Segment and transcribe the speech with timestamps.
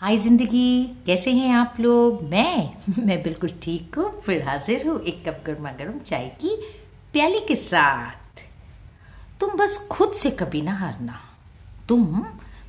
[0.00, 2.22] हाय ज़िंदगी, कैसे हैं आप लोग?
[2.22, 2.74] मैं
[3.06, 6.56] मैं बिल्कुल ठीक हूँ, फिर हाजिर हूँ एक कप गर्मा गर्म चाय की
[7.12, 8.40] प्याली के साथ।
[9.40, 11.20] तुम बस खुद से कभी ना हारना।
[11.88, 12.04] तुम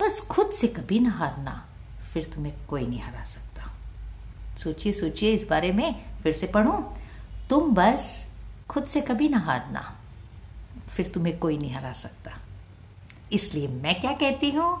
[0.00, 1.68] बस खुद से कभी ना हारना।
[2.12, 3.72] फिर तुम्हें कोई नहीं हरा सकता।
[4.58, 6.94] सोचिए सोचिए इस बारे में फिर से पढ़ो।
[7.50, 8.26] तुम बस
[8.68, 9.96] खुद से कभी ना हारना।
[10.88, 12.40] फिर तुम्हें कोई नहीं हरा सकता।
[13.32, 14.80] इसलिए मैं क्या कहती हूँ?